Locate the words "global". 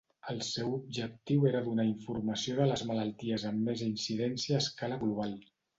5.07-5.43